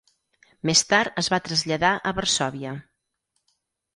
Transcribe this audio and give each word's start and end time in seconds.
Més 0.69 0.79
tard 0.93 1.19
es 1.23 1.27
va 1.33 1.39
traslladar 1.49 1.93
a 1.95 2.13
Varsòvia. 2.21 2.75